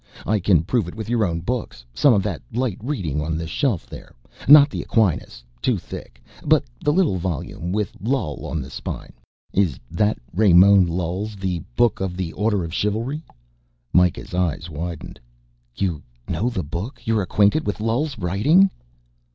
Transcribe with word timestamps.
"I 0.25 0.39
can 0.39 0.63
prove 0.63 0.87
it 0.87 0.95
with 0.95 1.09
your 1.09 1.23
own 1.23 1.41
books, 1.41 1.85
some 1.93 2.11
of 2.11 2.23
that 2.23 2.41
light 2.51 2.79
reading 2.81 3.21
on 3.21 3.37
the 3.37 3.45
shelf 3.45 3.85
there. 3.85 4.15
Not 4.47 4.71
the 4.71 4.81
Aquinas 4.81 5.43
too 5.61 5.77
thick. 5.77 6.19
But 6.43 6.63
the 6.83 6.91
little 6.91 7.17
volume 7.17 7.71
with 7.71 7.95
Lull 8.01 8.43
on 8.47 8.63
the 8.63 8.71
spine. 8.71 9.13
Is 9.53 9.79
that 9.91 10.17
Ramon 10.33 10.87
Lull's 10.87 11.35
'The 11.35 11.59
Booke 11.75 12.01
of 12.01 12.17
the 12.17 12.33
Ordre 12.33 12.65
of 12.65 12.71
Chyualry'?" 12.71 13.21
Mikah's 13.93 14.33
eyes 14.33 14.71
widened. 14.71 15.19
"You 15.75 16.01
know 16.27 16.49
the 16.49 16.63
book? 16.63 17.01
You're 17.05 17.21
acquainted 17.21 17.67
with 17.67 17.79
Lull's 17.79 18.17
writing?" 18.17 18.71